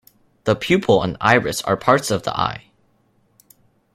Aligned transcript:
The 0.45 0.55
pupil 0.55 1.03
and 1.03 1.15
iris 1.21 1.61
are 1.61 1.77
parts 1.77 2.09
of 2.09 2.23
the 2.23 2.33
eye. 2.35 2.71